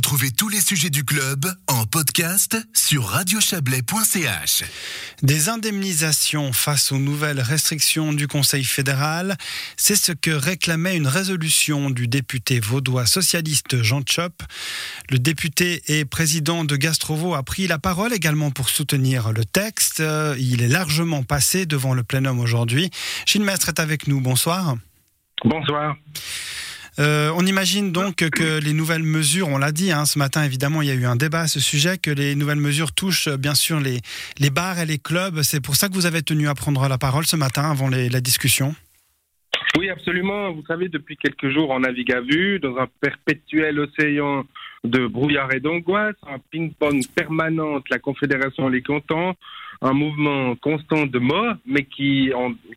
[0.00, 4.64] Retrouvez tous les sujets du club en podcast sur radiochablais.ch.
[5.22, 9.36] Des indemnisations face aux nouvelles restrictions du Conseil fédéral,
[9.76, 14.42] c'est ce que réclamait une résolution du député vaudois socialiste Jean Chop.
[15.10, 20.02] Le député et président de Gastrovo a pris la parole également pour soutenir le texte.
[20.38, 22.90] Il est largement passé devant le plénum aujourd'hui.
[23.26, 24.22] Gilles Mestre est avec nous.
[24.22, 24.76] Bonsoir.
[25.44, 25.94] Bonsoir.
[27.00, 30.82] Euh, on imagine donc que les nouvelles mesures, on l'a dit hein, ce matin évidemment,
[30.82, 33.38] il y a eu un débat à ce sujet, que les nouvelles mesures touchent euh,
[33.38, 35.40] bien sûr les, bars et les clubs.
[35.40, 38.20] C'est pour ça que vous avez tenu à prendre la parole ce matin avant la
[38.20, 38.74] discussion.
[39.78, 40.52] Oui, absolument.
[40.52, 44.44] Vous savez, depuis quelques jours, on navigue à vue dans un perpétuel océan
[44.84, 49.36] de brouillard et d'angoisse, un ping-pong permanent, la Confédération les contents,
[49.80, 52.32] un mouvement constant de mots, mais qui,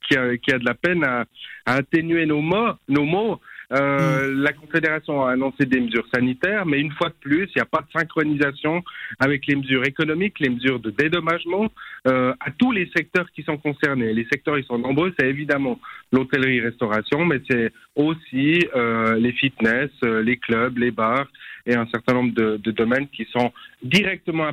[0.08, 1.26] qui, a, de la peine à,
[1.66, 3.42] à atténuer nos mots, nos mots
[3.74, 4.42] euh, mm.
[4.42, 7.66] La Confédération a annoncé des mesures sanitaires, mais une fois de plus, il n'y a
[7.66, 8.84] pas de synchronisation
[9.20, 11.72] avec les mesures économiques, les mesures de dédommagement
[12.08, 14.14] euh, à tous les secteurs qui sont concernés.
[14.14, 15.80] Les secteurs, ils sont nombreux, c'est évidemment
[16.12, 21.28] l'hôtellerie-restauration, mais c'est aussi euh, les fitness, les clubs, les bars
[21.66, 23.52] et un certain nombre de, de domaines qui sont
[23.82, 24.50] directement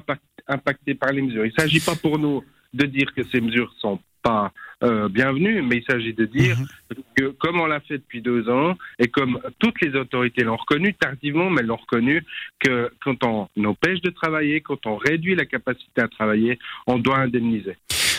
[0.48, 1.44] impactés par les mesures.
[1.44, 5.62] Il ne s'agit pas pour nous de dire que ces mesures sont pas euh, bienvenue,
[5.62, 6.96] mais il s'agit de dire mhm.
[7.16, 10.94] que comme on l'a fait depuis deux ans et comme toutes les autorités l'ont reconnu
[10.94, 12.24] tardivement, mais l'ont reconnu
[12.60, 17.18] que quand on empêche de travailler, quand on réduit la capacité à travailler, on doit
[17.18, 17.76] indemniser.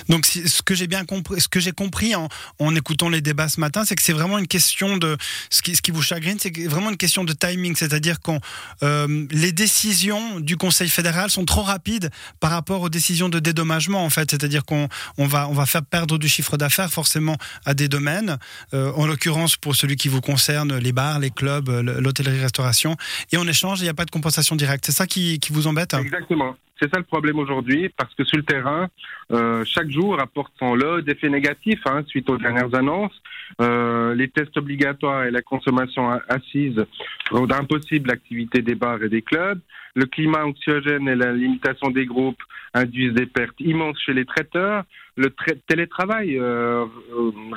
[0.10, 2.28] Donc, ce que j'ai bien compris, ce que j'ai compris en,
[2.60, 5.18] en, écoutant les débats ce matin, c'est que c'est vraiment une question de
[5.50, 8.40] ce qui, ce qui vous chagrine, c'est vraiment une question de timing, c'est-à-dire quand
[8.84, 14.04] euh, les décisions du Conseil fédéral sont trop rapides par rapport aux décisions de dédommagement,
[14.04, 17.74] en fait, c'est-à-dire qu'on on va on va faire perdre du chiffre d'affaires forcément à
[17.74, 18.38] des domaines,
[18.74, 22.96] euh, en l'occurrence pour celui qui vous concerne, les bars, les clubs, l'hôtellerie-restauration,
[23.32, 24.86] et en échange, il n'y a pas de compensation directe.
[24.86, 26.56] C'est ça qui, qui vous embête Exactement.
[26.82, 28.88] C'est ça le problème aujourd'hui, parce que sur le terrain,
[29.32, 33.14] euh, chaque jour apporte son lot d'effets négatifs hein, suite aux dernières annonces.
[33.62, 36.84] Euh, les tests obligatoires et la consommation assise
[37.30, 39.60] rendent impossible l'activité des bars et des clubs.
[39.94, 42.42] Le climat anxiogène et la limitation des groupes
[42.74, 44.84] induisent des pertes immenses chez les traiteurs.
[45.18, 45.30] Le
[45.68, 46.86] télétravail euh,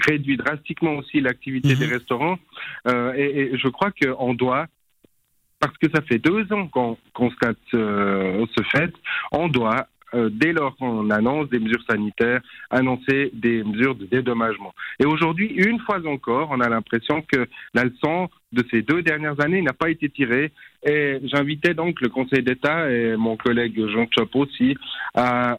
[0.06, 1.92] réduit drastiquement aussi l'activité des mhm.
[1.92, 2.38] restaurants.
[2.86, 4.66] Et, et, je crois qu'on doit
[5.64, 8.92] parce que ça fait deux ans qu'on constate euh, ce fait,
[9.32, 14.74] on doit euh, dès lors qu'on annonce des mesures sanitaires, annoncer des mesures de dédommagement.
[15.00, 19.40] Et aujourd'hui, une fois encore, on a l'impression que la leçon de ces deux dernières
[19.40, 20.52] années n'a pas été tirée.
[20.86, 24.76] Et j'invitais donc le Conseil d'État et mon collègue Jean Chop aussi
[25.14, 25.58] à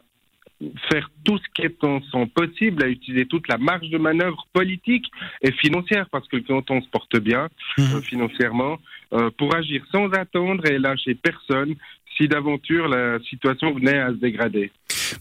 [0.88, 4.46] faire tout ce qui est en son possible, à utiliser toute la marge de manœuvre
[4.52, 5.10] politique
[5.42, 7.82] et financière, parce que le canton se porte bien mmh.
[7.82, 8.78] euh, financièrement,
[9.12, 11.74] euh, pour agir sans attendre et lâcher personne
[12.16, 14.70] si d'aventure la situation venait à se dégrader.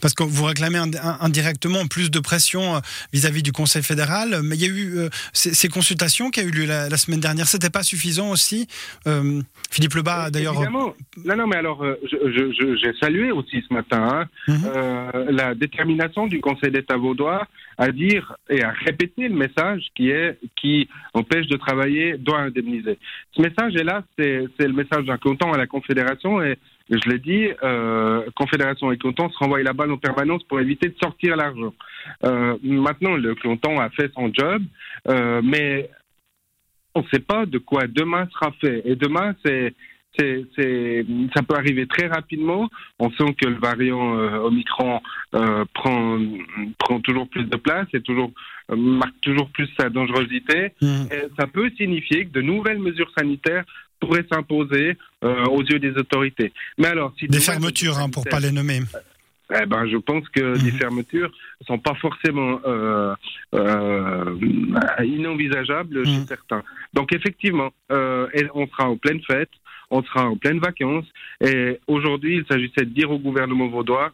[0.01, 0.79] Parce que vous réclamez
[1.21, 2.79] indirectement plus de pression euh,
[3.13, 6.51] vis-à-vis du Conseil fédéral, mais il y a eu euh, ces, consultations qui a eu
[6.51, 8.67] lieu la, semaine dernière, c'était pas suffisant aussi
[9.07, 9.41] euh,
[9.71, 10.53] Philippe Lebas, d'ailleurs.
[10.55, 10.93] Évidemment.
[11.23, 15.29] Non, non, mais alors, j'ai salué aussi ce matin hein, mhm.
[15.29, 17.47] la détermination du Conseil d'État vaudois
[17.77, 22.97] à dire et à répéter le message qui est qui empêche de travailler doit indemniser.
[23.35, 26.57] Ce message est là, c'est le message d'un canton à la Confédération et
[26.89, 30.89] je l'ai dit, euh, Confédération et Canton se renvoient la balle en permanence pour éviter
[30.89, 31.73] de sortir l'argent.
[32.23, 34.61] Euh, maintenant, le canton a fait son job,
[35.07, 35.89] euh, mais
[36.93, 38.83] on ne sait pas de quoi demain sera fait.
[38.85, 39.73] Et demain, c'est
[40.17, 42.69] c'est, ça peut arriver très rapidement.
[42.99, 45.01] On sent que le variant euh, Omicron
[45.33, 46.19] euh, prend,
[46.79, 48.31] prend toujours plus de place et toujours,
[48.71, 50.71] euh, marque toujours plus sa dangerosité.
[50.81, 51.05] Mmh.
[51.11, 53.65] Et ça peut signifier que de nouvelles mesures sanitaires
[53.99, 56.53] pourraient s'imposer aux yeux des autorités.
[56.77, 58.81] Mais alors, si des fermetures, hein, pour pas les nommer.
[59.53, 60.65] Eh ben, je pense que mmh.
[60.65, 61.31] les fermetures
[61.67, 63.13] sont pas forcément euh,
[63.53, 64.35] euh,
[65.03, 66.27] inenvisageables chez mmh.
[66.27, 66.63] certains.
[66.93, 69.49] Donc effectivement, euh, on sera en pleine fête
[69.91, 71.05] on sera en pleine vacances.
[71.41, 74.11] Et aujourd'hui, il s'agissait de dire au gouvernement vaudois,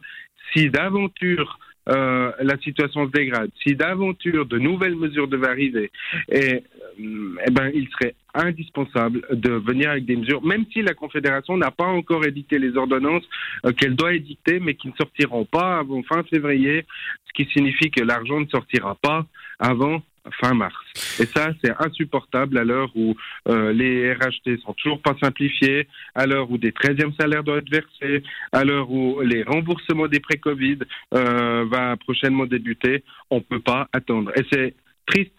[0.52, 1.58] si d'aventure
[1.88, 5.90] euh, la situation se dégrade, si d'aventure de nouvelles mesures devaient arriver,
[6.28, 6.62] et,
[7.00, 11.56] euh, eh ben, il serait indispensable de venir avec des mesures, même si la Confédération
[11.56, 13.24] n'a pas encore édité les ordonnances
[13.66, 16.86] euh, qu'elle doit édicter, mais qui ne sortiront pas avant fin février,
[17.26, 19.26] ce qui signifie que l'argent ne sortira pas
[19.58, 20.02] avant
[20.40, 20.74] fin mars.
[21.20, 23.14] Et ça, c'est insupportable à l'heure où
[23.48, 27.70] euh, les RHT sont toujours pas simplifiés, à l'heure où des 13e salaires doivent être
[27.70, 28.22] versés,
[28.52, 30.78] à l'heure où les remboursements des pré-Covid
[31.14, 33.04] euh, va prochainement débuter.
[33.30, 34.32] On peut pas attendre.
[34.36, 34.74] Et c'est
[35.06, 35.32] triste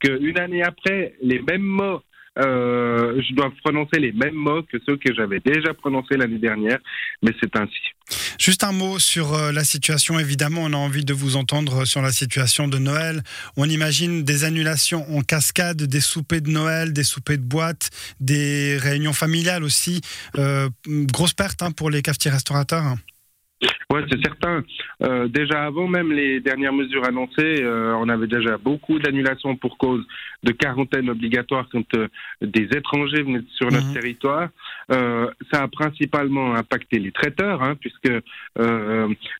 [0.00, 2.02] qu'une année après, les mêmes mots
[2.38, 6.78] euh, je dois prononcer les mêmes mots que ceux que j'avais déjà prononcés l'année dernière,
[7.22, 8.29] mais c'est ainsi.
[8.40, 10.18] Juste un mot sur euh, la situation.
[10.18, 13.22] Évidemment, on a envie de vous entendre sur la situation de Noël.
[13.58, 18.78] On imagine des annulations en cascade, des soupers de Noël, des soupers de boîte, des
[18.78, 20.00] réunions familiales aussi.
[20.38, 22.96] Euh, grosse perte hein, pour les cafetiers restaurateurs.
[23.92, 24.62] Oui, c'est certain.
[25.02, 29.78] Euh, déjà avant même les dernières mesures annoncées, euh, on avait déjà beaucoup d'annulations pour
[29.78, 30.06] cause
[30.44, 32.06] de quarantaine obligatoire quand euh,
[32.40, 33.94] des étrangers venaient sur notre mhm.
[33.94, 34.48] territoire.
[34.88, 38.10] ça a principalement impacté les traiteurs, hein, puisque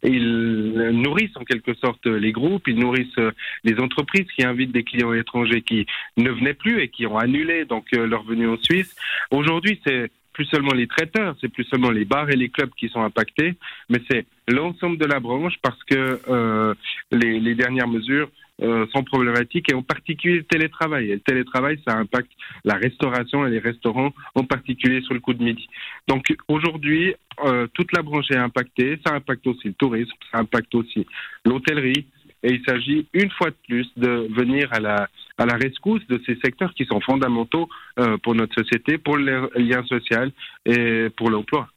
[0.03, 3.25] ils nourrissent en quelque sorte les groupes, ils nourrissent
[3.65, 5.87] les entreprises qui invitent des clients étrangers qui
[6.17, 8.95] ne venaient plus et qui ont annulé donc leur venue en Suisse.
[9.31, 10.11] Aujourd'hui, c'est
[10.41, 13.57] plus seulement les traiteurs, c'est plus seulement les bars et les clubs qui sont impactés,
[13.91, 16.75] mais c'est l'ensemble de la branche parce que euh,
[17.13, 18.31] les, dernières mesures
[18.63, 21.09] euh, sont problématiques et en particulier le télétravail.
[21.09, 22.31] Le télétravail, ça impacte
[22.65, 25.69] la restauration et les restaurants, en particulier sur le coup de midi.
[26.09, 27.15] Donc aujourd'hui,
[27.45, 28.99] euh, toute la branche est impactée.
[29.05, 31.07] Ça impacte aussi le tourisme, ça impacte aussi
[31.45, 32.07] l'hôtellerie,
[32.43, 35.07] et il s'agit une fois de plus de venir à la,
[35.41, 39.51] à la rescousse de ces secteurs qui sont fondamentaux euh, pour notre société, pour le
[39.57, 40.31] lien social
[40.67, 41.69] et pour l'emploi.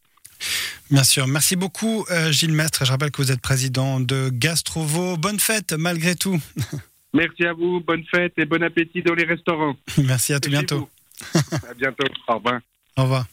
[0.92, 1.28] Bien sûr.
[1.28, 2.86] Merci beaucoup, euh, Gilles Mestre.
[2.86, 5.16] Je rappelle que vous êtes président de Gastrovo.
[5.16, 6.40] Bonne fête, malgré tout.
[7.14, 7.80] Merci à vous.
[7.80, 9.76] Bonne fête et bon appétit dans les restaurants.
[10.04, 10.90] Merci, à tout bientôt.
[11.34, 12.08] à bientôt.
[12.28, 12.60] Au revoir.
[12.98, 13.26] Au revoir.